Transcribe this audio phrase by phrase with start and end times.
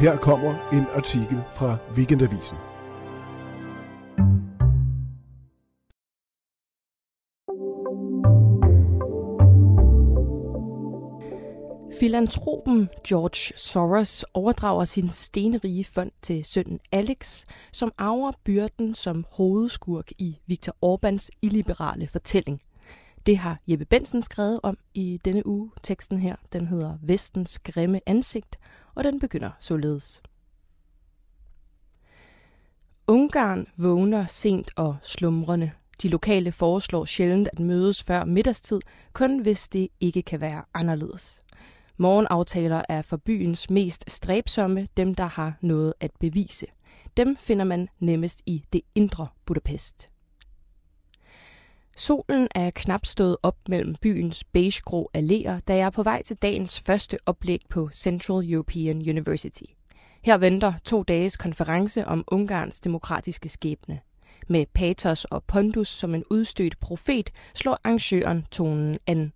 [0.00, 2.58] her kommer en artikel fra Weekendavisen.
[12.00, 20.12] Filantropen George Soros overdrager sin stenrige fond til sønnen Alex, som arver byrden som hovedskurk
[20.18, 22.60] i Viktor Orbans illiberale fortælling.
[23.26, 25.70] Det har Jeppe Bensen skrevet om i denne uge.
[25.82, 28.58] Teksten her, den hedder Vestens grimme ansigt,
[28.94, 30.22] og den begynder således.
[33.06, 35.70] Ungarn vågner sent og slumrende.
[36.02, 38.80] De lokale foreslår sjældent at mødes før middagstid,
[39.12, 41.42] kun hvis det ikke kan være anderledes.
[41.96, 46.66] Morgenaftaler er for byens mest stræbsomme dem, der har noget at bevise.
[47.16, 50.10] Dem finder man nemmest i det indre Budapest.
[52.00, 56.36] Solen er knap stået op mellem byens beigegrå alléer, da jeg er på vej til
[56.36, 59.62] dagens første oplæg på Central European University.
[60.24, 64.00] Her venter to dages konference om Ungarns demokratiske skæbne.
[64.48, 69.32] Med patos og pondus som en udstødt profet slår arrangøren tonen an.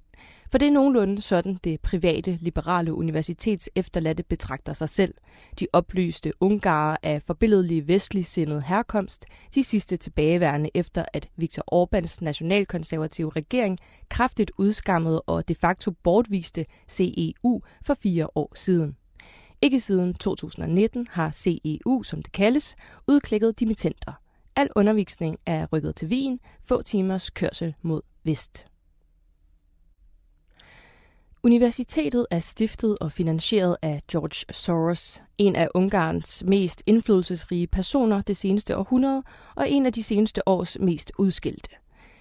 [0.55, 5.15] For det er nogenlunde sådan, det private, liberale universitets efterladte betragter sig selv.
[5.61, 9.25] De oplyste ungarer af forbilledelige vestlig sindet herkomst,
[9.55, 16.67] de sidste tilbageværende efter, at Viktor Orbans nationalkonservative regering kraftigt udskammede og de facto bortviste
[16.89, 18.97] CEU for fire år siden.
[19.63, 24.13] Ikke siden 2019 har CEU, som det kaldes, udklækket dimittenter.
[24.57, 28.67] Al undervisning er rykket til Wien, få timers kørsel mod vest.
[31.45, 38.37] Universitetet er stiftet og finansieret af George Soros, en af Ungarns mest indflydelsesrige personer det
[38.37, 39.23] seneste århundrede
[39.55, 41.71] og en af de seneste års mest udskilte.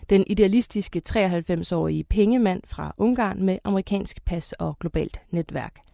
[0.10, 5.80] Den idealistiske 93-årige pengemand fra Ungarn med amerikansk pas og globalt netværk–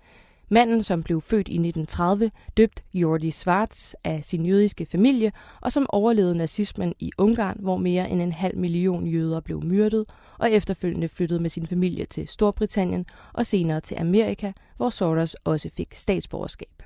[0.49, 5.31] Manden, som blev født i 1930, døbt Jordi Schwarz af sin jødiske familie,
[5.61, 10.05] og som overlevede nazismen i Ungarn, hvor mere end en halv million jøder blev myrdet,
[10.37, 15.69] og efterfølgende flyttede med sin familie til Storbritannien og senere til Amerika, hvor Soros også
[15.77, 16.78] fik statsborgerskab.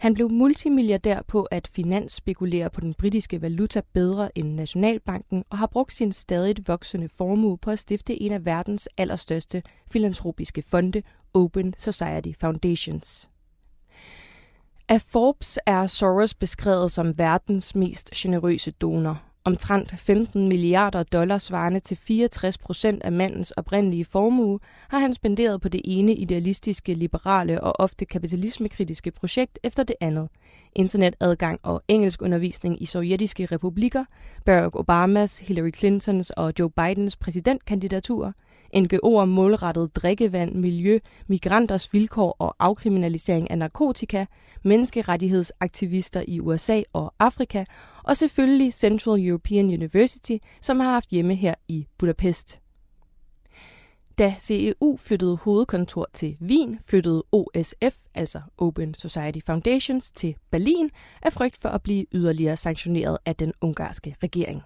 [0.00, 5.66] Han blev multimilliardær på at finansspekulere på den britiske valuta bedre end Nationalbanken og har
[5.66, 11.02] brugt sin stadigt voksende formue på at stifte en af verdens allerstørste filantropiske fonde,
[11.34, 13.30] Open Society Foundations.
[14.88, 19.22] Af Forbes er Soros beskrevet som verdens mest generøse donor.
[19.44, 24.58] Omtrent 15 milliarder dollars svarende til 64 procent af mandens oprindelige formue
[24.88, 30.28] har han spenderet på det ene idealistiske, liberale og ofte kapitalismekritiske projekt efter det andet.
[30.74, 34.04] Internetadgang og engelsk undervisning i sovjetiske republikker,
[34.44, 38.32] Barack Obamas, Hillary Clintons og Joe Bidens præsidentkandidaturer–
[38.76, 44.26] NGO'er målrettet drikkevand, miljø, migranters vilkår og afkriminalisering af narkotika,
[44.62, 47.64] menneskerettighedsaktivister i USA og Afrika,
[48.02, 52.60] og selvfølgelig Central European University, som har haft hjemme her i Budapest.
[54.18, 60.90] Da CEU flyttede hovedkontor til Wien, flyttede OSF, altså Open Society Foundations, til Berlin
[61.22, 64.62] af frygt for at blive yderligere sanktioneret af den ungarske regering.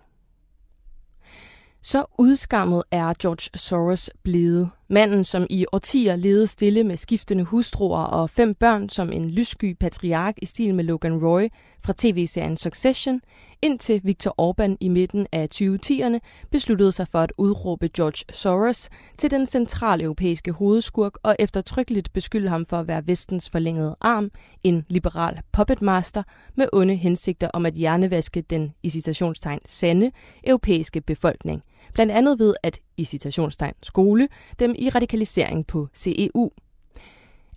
[1.87, 4.71] Så udskammet er George Soros blevet.
[4.89, 9.77] Manden, som i årtier levede stille med skiftende hustruer og fem børn som en lyssky
[9.81, 11.49] patriark i stil med Logan Roy
[11.85, 13.21] fra tv-serien Succession,
[13.63, 16.19] indtil Viktor Orbán i midten af 2010'erne
[16.51, 22.49] besluttede sig for at udråbe George Soros til den centrale europæiske hovedskurk og eftertrykkeligt beskylde
[22.49, 24.31] ham for at være vestens forlængede arm,
[24.63, 26.23] en liberal puppetmaster
[26.55, 30.11] med onde hensigter om at hjernevaske den i citationstegn sande
[30.45, 31.63] europæiske befolkning–
[31.95, 34.29] blandt andet ved at, i citationstegn, skole
[34.59, 36.51] dem i radikalisering på CEU.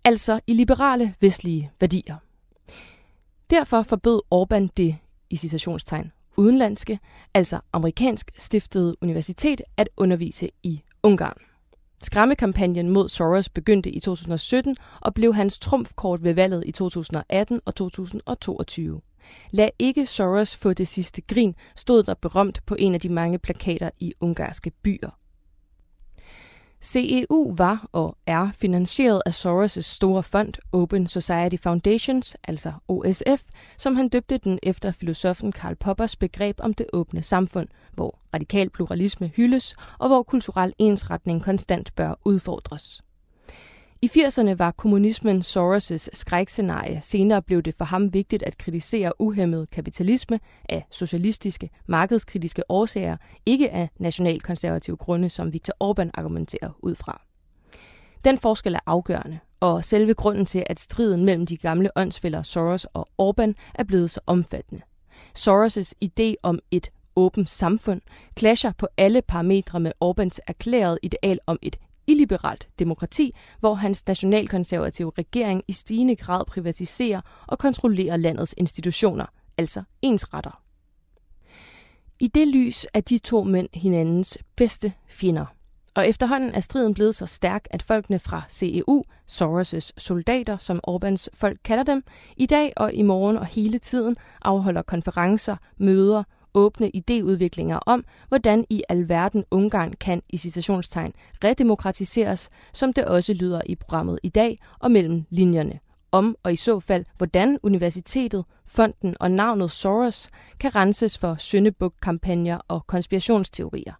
[0.03, 2.15] Altså i liberale vestlige værdier.
[3.49, 4.97] Derfor forbød Orbán det,
[5.29, 6.99] i citationstegn, udenlandske,
[7.33, 11.37] altså amerikansk stiftede universitet at undervise i Ungarn.
[12.03, 17.75] Skræmmekampagnen mod Soros begyndte i 2017 og blev hans trumfkort ved valget i 2018 og
[17.75, 19.01] 2022.
[19.51, 23.39] Lad ikke Soros få det sidste grin, stod der berømt på en af de mange
[23.39, 25.09] plakater i ungarske byer.
[26.81, 33.43] CEU var og er finansieret af Soros' store fond Open Society Foundations, altså OSF,
[33.77, 38.69] som han døbte den efter filosofen Karl Poppers begreb om det åbne samfund, hvor radikal
[38.69, 43.03] pluralisme hyldes og hvor kulturel ensretning konstant bør udfordres.
[44.01, 47.01] I 80'erne var kommunismen Soros' skrækscenarie.
[47.01, 50.39] Senere blev det for ham vigtigt at kritisere uhemmet kapitalisme
[50.69, 57.21] af socialistiske, markedskritiske årsager, ikke af nationalkonservative grunde, som Viktor Orbán argumenterer ud fra.
[58.23, 62.85] Den forskel er afgørende, og selve grunden til, at striden mellem de gamle åndsfælder Soros
[62.85, 64.81] og Orbán er blevet så omfattende.
[65.37, 68.01] Soros' idé om et åbent samfund
[68.39, 75.11] clasher på alle parametre med Orbáns erklærede ideal om et illiberalt demokrati, hvor hans nationalkonservative
[75.17, 79.25] regering i stigende grad privatiserer og kontrollerer landets institutioner,
[79.57, 80.61] altså ensretter.
[82.19, 85.45] I det lys er de to mænd hinandens bedste fjender.
[85.95, 91.29] Og efterhånden er striden blevet så stærk, at folkene fra CEU, Soros' soldater, som Orbans
[91.33, 92.03] folk kalder dem,
[92.35, 96.23] i dag og i morgen og hele tiden afholder konferencer, møder,
[96.57, 101.13] åbne idéudviklinger om, hvordan i alverden Ungarn kan i citationstegn
[101.43, 105.79] redemokratiseres, som det også lyder i programmet i dag og mellem linjerne.
[106.11, 112.59] Om og i så fald, hvordan universitetet, fonden og navnet Soros kan renses for syndebuk-kampagner
[112.67, 113.93] og konspirationsteorier.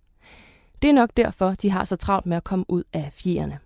[0.82, 3.60] Det er nok derfor, de har så travlt med at komme ud af fjerne.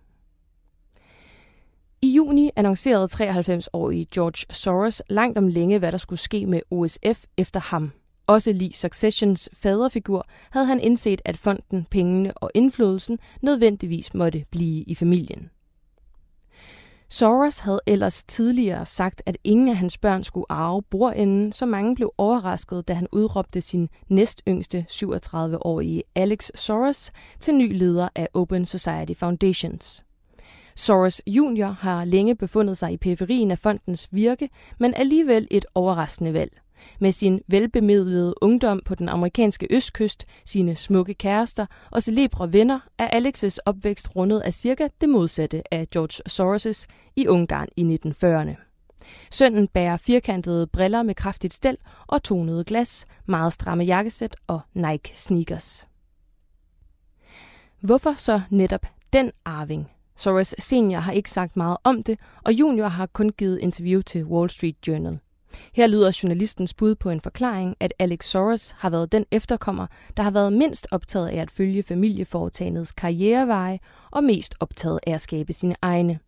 [2.01, 7.25] I juni annoncerede 93-årige George Soros langt om længe, hvad der skulle ske med OSF
[7.37, 7.91] efter ham.
[8.27, 14.83] Også lige Successions faderfigur havde han indset, at fonden, pengene og indflydelsen nødvendigvis måtte blive
[14.83, 15.49] i familien.
[17.09, 21.95] Soros havde ellers tidligere sagt, at ingen af hans børn skulle arve bordenden, så mange
[21.95, 28.65] blev overrasket, da han udråbte sin næstyngste 37-årige Alex Soros til ny leder af Open
[28.65, 30.05] Society Foundations.
[30.75, 31.65] Soros Jr.
[31.65, 36.61] har længe befundet sig i periferien af fondens virke, men alligevel et overraskende valg.
[36.99, 43.07] Med sin velbemidlede ungdom på den amerikanske østkyst, sine smukke kærester og celebre venner, er
[43.07, 48.55] Alexes opvækst rundet af cirka det modsatte af George Soros' i Ungarn i 1940'erne.
[49.31, 55.11] Sønnen bærer firkantede briller med kraftigt stel og tonede glas, meget stramme jakkesæt og Nike
[55.13, 55.87] sneakers.
[57.79, 59.91] Hvorfor så netop den arving?
[60.15, 64.25] Soros senior har ikke sagt meget om det, og junior har kun givet interview til
[64.25, 65.19] Wall Street Journal.
[65.73, 69.87] Her lyder journalistens bud på en forklaring, at Alex Soros har været den efterkommer,
[70.17, 73.79] der har været mindst optaget af at følge familieforetagets karriereveje
[74.11, 76.19] og mest optaget af at skabe sine egne.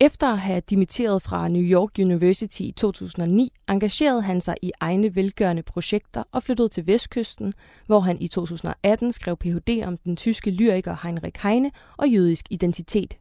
[0.00, 5.16] Efter at have dimitteret fra New York University i 2009, engagerede han sig i egne
[5.16, 7.52] velgørende projekter og flyttede til Vestkysten,
[7.86, 9.82] hvor han i 2018 skrev Ph.D.
[9.86, 13.18] om den tyske lyriker Heinrich Heine og jødisk identitet.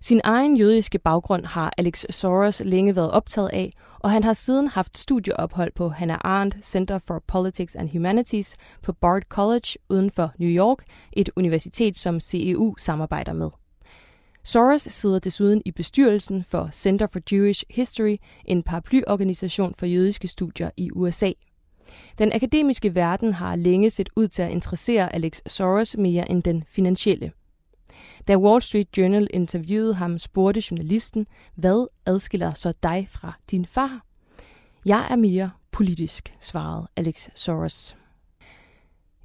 [0.00, 3.70] Sin egen jødiske baggrund har Alex Soros længe været optaget af,
[4.00, 8.92] og han har siden haft studieophold på Hannah Arendt Center for Politics and Humanities på
[8.92, 13.50] Bard College uden for New York, et universitet, som CEU samarbejder med.
[14.44, 20.70] Soros sidder desuden i bestyrelsen for Center for Jewish History, en paraplyorganisation for jødiske studier
[20.76, 21.32] i USA.
[22.18, 26.64] Den akademiske verden har længe set ud til at interessere Alex Soros mere end den
[26.68, 27.32] finansielle.
[28.28, 34.00] Da Wall Street Journal interviewede ham, spurgte journalisten, hvad adskiller så dig fra din far?
[34.84, 37.96] Jeg er mere politisk, svarede Alex Soros.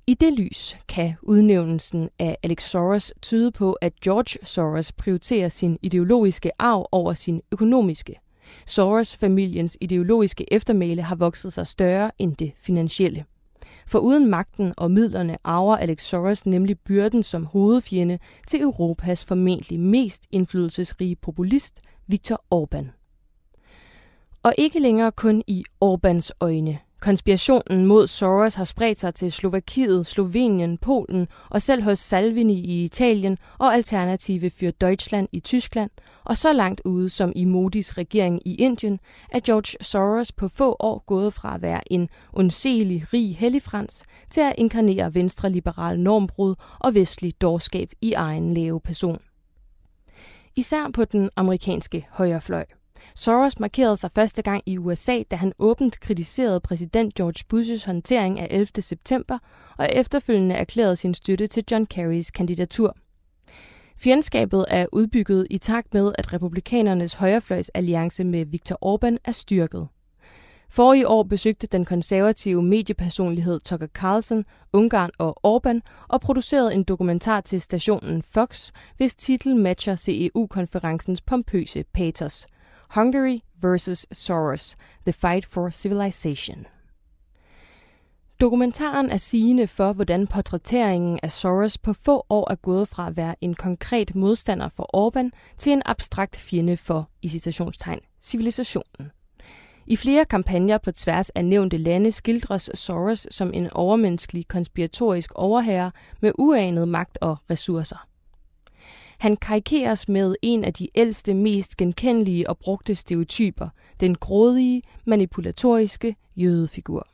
[0.08, 5.78] I det lys kan udnævnelsen af Alex Soros tyde på, at George Soros prioriterer sin
[5.82, 8.20] ideologiske arv over sin økonomiske.
[8.66, 13.26] Soros-familiens ideologiske eftermæle har vokset sig større end det finansielle.
[13.92, 19.80] For uden magten og midlerne arver Alex Soros nemlig byrden som hovedfjende til Europas formentlig
[19.80, 22.86] mest indflydelsesrige populist, Viktor Orbán.
[24.44, 30.08] Og ikke længere kun i Orbáns øjne– Konspirationen mod Soros har spredt sig til Slovakiet,
[30.08, 35.92] Slovenien, Polen og selv hos Salvini i Italien og Alternative für Deutschland i Tyskland,
[36.24, 39.00] og så langt ude som i Modis regering i Indien,
[39.32, 44.42] er George Soros på få år gået fra at være en undselig rig helligfrans til
[44.42, 49.20] at inkarnere venstreliberal normbrud og vestlig dårskab i egen lave person.
[50.56, 52.66] Især på den amerikanske højrefløj.
[53.16, 58.40] Soros markerede sig første gang i USA, da han åbent kritiserede præsident George Bushes håndtering
[58.40, 58.68] af 11.
[58.80, 59.38] september
[59.78, 62.98] og efterfølgende erklærede sin støtte til John Kerrys kandidatur.
[63.98, 69.88] Fjendskabet er udbygget i takt med, at republikanernes højrefløjsalliance med Viktor Orbán er styrket.
[70.70, 77.42] Forrige år besøgte den konservative mediepersonlighed Tucker Carlson Ungarn og Orbán og producerede en dokumentar
[77.42, 82.48] til stationen Fox, hvis titel matcher CEU-konferencens pompøse patos–
[82.96, 84.06] Hungary vs.
[84.12, 86.66] Soros, The Fight for Civilization.
[88.42, 93.18] Dokumentaren er sigende for, hvordan portrætteringen af Soros på få år er gået fra at
[93.18, 99.12] være en konkret modstander for Orbán til en abstrakt fjende for, i citationstegn, civilisationen.
[99.88, 105.92] I flere kampagner på tværs af nævnte lande skildres Soros som en overmenneskelig konspiratorisk overherre
[106.22, 108.11] med uanet magt og ressourcer.
[109.22, 116.16] Han karikeres med en af de ældste, mest genkendelige og brugte stereotyper, den grådige, manipulatoriske
[116.36, 117.08] jødefigur.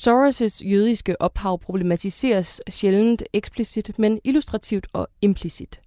[0.00, 5.80] Soros' jødiske ophav problematiseres sjældent eksplicit, men illustrativt og implicit.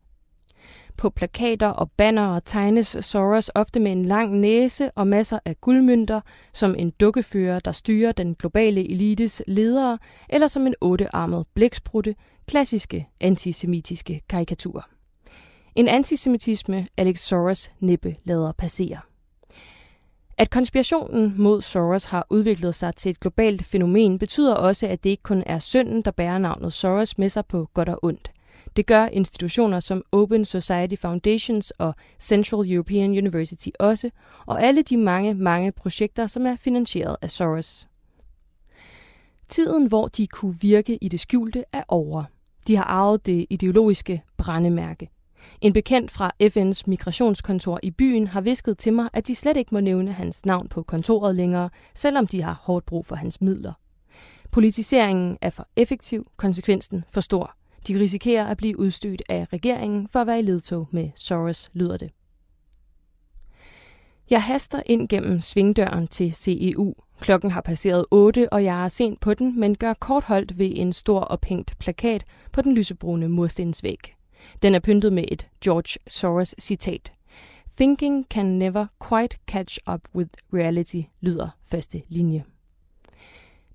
[0.97, 6.21] På plakater og bannere tegnes Soros ofte med en lang næse og masser af guldmønter,
[6.53, 9.97] som en dukkefører, der styrer den globale elites ledere,
[10.29, 12.15] eller som en ottearmet blæksprutte,
[12.47, 14.96] klassiske antisemitiske karikaturer.
[15.77, 18.99] En antisemitisme Alex Soros næppe lader passere.
[20.37, 25.09] At konspirationen mod Soros har udviklet sig til et globalt fænomen, betyder også, at det
[25.09, 28.31] ikke kun er synden, der bærer navnet Soros med sig på godt og ondt.
[28.75, 34.09] Det gør institutioner som Open Society Foundations og Central European University også,
[34.45, 37.87] og alle de mange, mange projekter, som er finansieret af Soros.
[39.49, 42.23] Tiden, hvor de kunne virke i det skjulte, er over.
[42.67, 45.09] De har arvet det ideologiske brændemærke.
[45.61, 49.73] En bekendt fra FN's migrationskontor i byen har visket til mig, at de slet ikke
[49.73, 53.73] må nævne hans navn på kontoret længere, selvom de har hårdt brug for hans midler.
[54.51, 57.55] Politiseringen er for effektiv, konsekvensen for stor.
[57.87, 61.97] De risikerer at blive udstødt af regeringen for at være i ledtog med Soros, lyder
[61.97, 62.11] det.
[64.29, 66.93] Jeg haster ind gennem svingdøren til CEU.
[67.19, 70.71] Klokken har passeret 8, og jeg er sent på den, men gør kort holdt ved
[70.75, 74.15] en stor ophængt plakat på den lysebrune murstensvæg.
[74.61, 77.11] Den er pyntet med et George Soros citat.
[77.77, 82.43] Thinking can never quite catch up with reality, lyder første linje.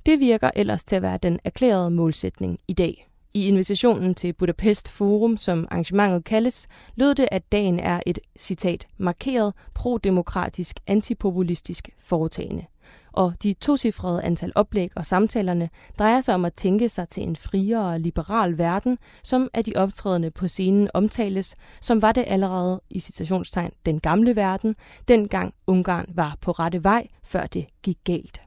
[0.07, 3.09] Det virker ellers til at være den erklærede målsætning i dag.
[3.35, 8.89] I invitationen til Budapest Forum, som arrangementet kaldes, lød det, at dagen er et, citat,
[8.99, 12.65] markeret pro-demokratisk antipopulistisk foretagende.
[13.13, 17.37] Og de tocifrede antal oplæg og samtalerne drejer sig om at tænke sig til en
[17.37, 22.81] friere og liberal verden, som af de optrædende på scenen omtales, som var det allerede
[22.91, 24.77] i citationstegn den gamle verden,
[25.09, 28.41] dengang Ungarn var på rette vej, før det gik galt.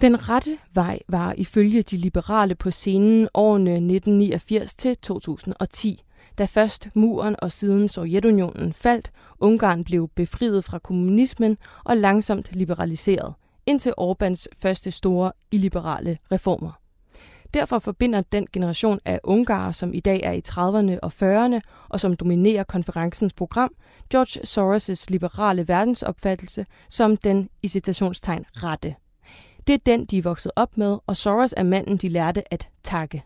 [0.00, 6.02] Den rette vej var ifølge de liberale på scenen årene 1989 til 2010,
[6.38, 13.34] da først muren og siden Sovjetunionen faldt, Ungarn blev befriet fra kommunismen og langsomt liberaliseret,
[13.66, 16.72] indtil Orbans første store illiberale reformer.
[17.54, 22.00] Derfor forbinder den generation af ungarer, som i dag er i 30'erne og 40'erne, og
[22.00, 23.74] som dominerer konferencens program,
[24.10, 28.94] George Soros' liberale verdensopfattelse som den i citationstegn rette.
[29.66, 32.68] Det er den, de er vokset op med, og Soros er manden, de lærte at
[32.82, 33.22] takke.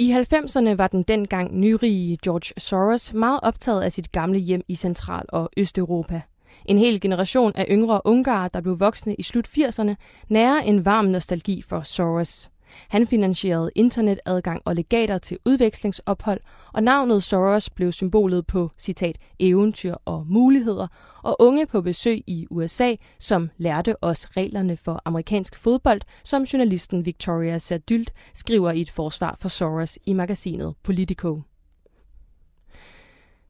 [0.00, 4.74] I 90'erne var den dengang nyrige George Soros meget optaget af sit gamle hjem i
[4.74, 6.20] Central- og Østeuropa.
[6.66, 9.94] En hel generation af yngre ungarer, der blev voksne i slut 80'erne,
[10.28, 12.50] nærer en varm nostalgi for Soros.
[12.88, 16.40] Han finansierede internetadgang og legater til udvekslingsophold,
[16.72, 20.86] og navnet Soros blev symbolet på, citat, eventyr og muligheder,
[21.22, 27.06] og unge på besøg i USA, som lærte os reglerne for amerikansk fodbold, som journalisten
[27.06, 31.49] Victoria Sadylt skriver i et forsvar for Soros i magasinet Politico.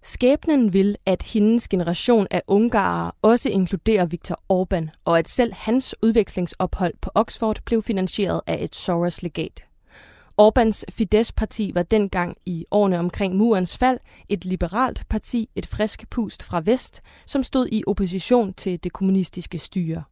[0.03, 5.95] Skæbnen vil, at hendes generation af ungarere også inkluderer Viktor Orbán, og at selv hans
[6.03, 9.65] udvekslingsophold på Oxford blev finansieret af et Soros-legat.
[10.41, 16.43] Orbáns Fidesz-parti var dengang i årene omkring murens fald et liberalt parti, et frisk pust
[16.43, 20.03] fra vest, som stod i opposition til det kommunistiske styre.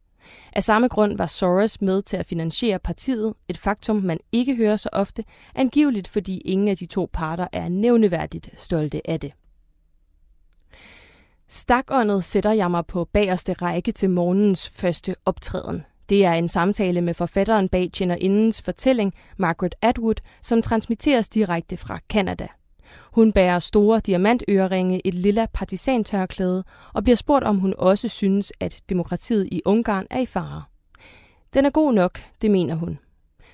[0.53, 4.77] Af samme grund var Soros med til at finansiere partiet, et faktum man ikke hører
[4.77, 5.23] så ofte,
[5.55, 9.33] angiveligt fordi ingen af de to parter er nævneværdigt stolte af det.
[11.51, 15.85] Stakåndet sætter jeg mig på bagerste række til morgens første optræden.
[16.09, 21.99] Det er en samtale med forfatteren bag Tjenerindens fortælling, Margaret Atwood, som transmitteres direkte fra
[22.09, 22.47] Canada.
[23.11, 26.63] Hun bærer store diamantøreringe, et lilla partisantørklæde
[26.93, 30.63] og bliver spurgt, om hun også synes, at demokratiet i Ungarn er i fare.
[31.53, 32.99] Den er god nok, det mener hun.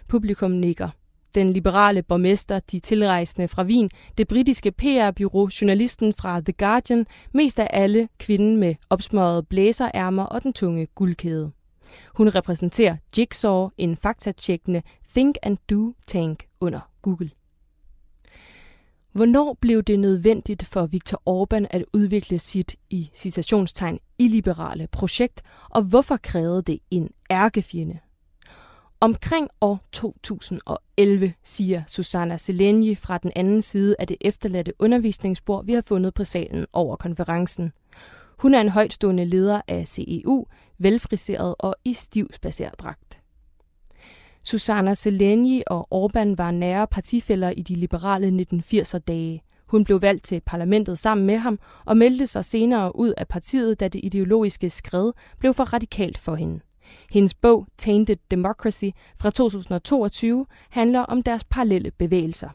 [0.08, 0.90] Publikum nikker
[1.36, 7.60] den liberale borgmester, de tilrejsende fra Wien, det britiske PR-byrå, journalisten fra The Guardian, mest
[7.60, 11.52] af alle kvinden med opsmørrede blæserærmer og den tunge guldkæde.
[12.14, 14.82] Hun repræsenterer Jigsaw, en faktatjekkende
[15.14, 17.32] think and do tank under Google.
[19.12, 25.82] Hvornår blev det nødvendigt for Viktor Orbán at udvikle sit i citationstegn illiberale projekt, og
[25.84, 28.00] hvorfor krævede det en ærkefjende?
[29.06, 35.74] Omkring år 2011, siger Susanna Selenji fra den anden side af det efterladte undervisningsbord, vi
[35.74, 37.72] har fundet på salen over konferencen.
[38.40, 40.46] Hun er en højtstående leder af CEU,
[40.78, 43.22] velfriseret og i stiv spacerdragt.
[44.44, 49.42] Susanna Selenji og Orbán var nære partifælder i de liberale 1980'er dage.
[49.68, 53.80] Hun blev valgt til parlamentet sammen med ham og meldte sig senere ud af partiet,
[53.80, 56.60] da det ideologiske skred blev for radikalt for hende.
[57.12, 62.50] Hendes bog Tainted Democracy fra 2022 handler om deres parallelle bevægelser.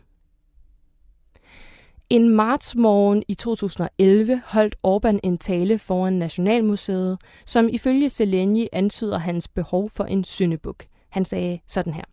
[2.10, 9.48] En martsmorgen i 2011 holdt Orbán en tale foran Nationalmuseet, som ifølge Zeleny antyder hans
[9.48, 10.84] behov for en syndebuk.
[11.08, 12.04] Han sagde sådan her.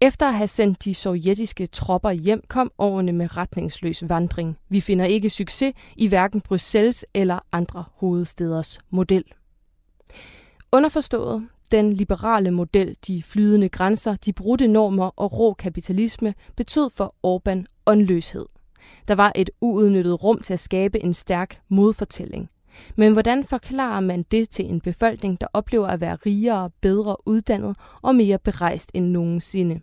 [0.00, 4.58] Efter at have sendt de sovjetiske tropper hjem, kom årene med retningsløs vandring.
[4.68, 9.24] Vi finder ikke succes i hverken Bruxelles eller andre hovedsteders model.
[10.74, 17.14] Underforstået, den liberale model, de flydende grænser, de brudte normer og rå kapitalisme betød for
[17.26, 18.46] Orbán åndløshed.
[19.08, 22.50] Der var et uudnyttet rum til at skabe en stærk modfortælling.
[22.96, 27.76] Men hvordan forklarer man det til en befolkning, der oplever at være rigere, bedre uddannet
[28.02, 29.80] og mere berejst end nogensinde?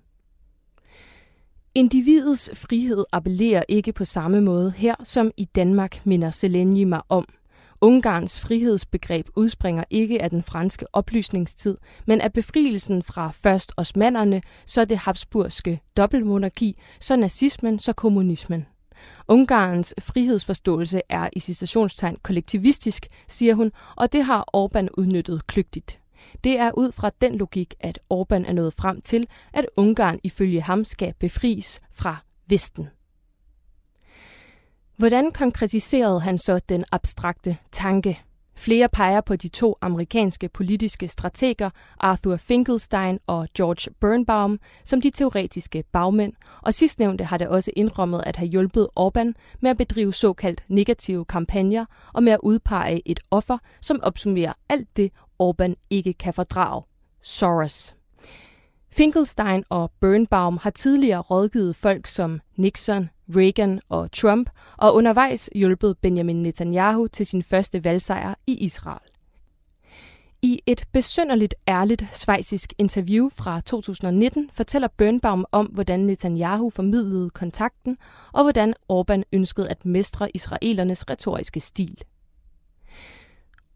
[1.75, 7.25] Individets frihed appellerer ikke på samme måde her, som i Danmark, minder Selenji mig om.
[7.81, 14.85] Ungarns frihedsbegreb udspringer ikke af den franske oplysningstid, men af befrielsen fra først osmanderne, så
[14.85, 18.65] det habsburgske dobbeltmonarki, så nazismen, så kommunismen.
[19.27, 25.99] Ungarns frihedsforståelse er i citationstegn kollektivistisk, siger hun, og det har Orbán udnyttet kløgtigt.
[26.43, 30.61] Det er ud fra den logik, at Orbán er nået frem til, at Ungarn ifølge
[30.61, 32.17] ham skal befries fra
[32.47, 32.87] Vesten.
[34.99, 38.19] Hvordan konkretiserede han så den abstrakte tanke?
[38.55, 45.09] Flere peger på de to amerikanske politiske strateger, Arthur Finkelstein og George Birnbaum, som de
[45.09, 50.13] teoretiske bagmænd, og sidstnævnte har det også indrømmet at have hjulpet Orbán med at bedrive
[50.13, 55.11] såkaldt negative kampagner og med at udpege et offer, som opsummerer alt det,
[55.43, 56.83] Orbán ikke kan fordrage.
[57.23, 57.98] Soros.
[58.91, 65.97] Finkelstein og Birnbaum har tidligere rådgivet folk som Nixon, Reagan og Trump, og undervejs hjulpet
[65.97, 69.09] Benjamin Netanyahu til sin første valgsejr i Israel.
[70.41, 77.97] I et besynderligt ærligt svejsisk interview fra 2019 fortæller Birnbaum om, hvordan Netanyahu formidlede kontakten,
[78.33, 82.03] og hvordan Orbán ønskede at mestre israelernes retoriske stil.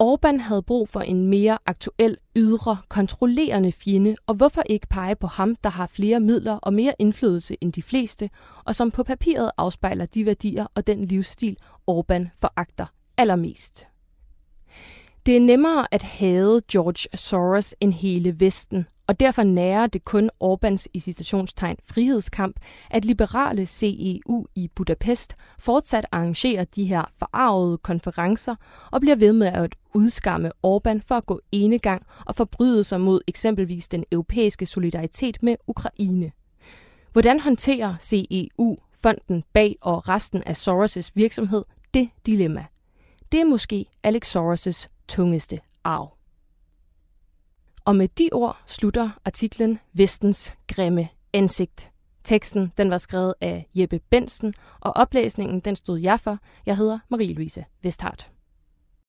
[0.03, 5.27] Orbán havde brug for en mere aktuel, ydre, kontrollerende fjende, og hvorfor ikke pege på
[5.27, 8.29] ham, der har flere midler og mere indflydelse end de fleste,
[8.65, 11.57] og som på papiret afspejler de værdier og den livsstil,
[11.91, 12.85] Orbán foragter
[13.17, 13.87] allermest.
[15.25, 20.29] Det er nemmere at hade George Soros end hele Vesten, og derfor nærer det kun
[20.39, 22.59] Orbans i citationstegn frihedskamp,
[22.91, 28.55] at liberale CEU i Budapest fortsat arrangerer de her forarvede konferencer
[28.91, 33.21] og bliver ved med at udskamme Orbán for at gå enegang og forbryde sig mod
[33.27, 36.31] eksempelvis den europæiske solidaritet med Ukraine.
[37.11, 41.63] Hvordan håndterer CEU, fonden bag og resten af Soros' virksomhed
[41.93, 42.65] det dilemma?
[43.31, 46.22] Det er måske Alex Soros' tungeste arv.
[47.85, 51.91] Og med de ord slutter artiklen Vestens grimme ansigt.
[52.23, 56.37] Teksten den var skrevet af Jeppe Bensen, og oplæsningen den stod jeg for.
[56.65, 58.27] Jeg hedder Marie-Louise Vesthardt.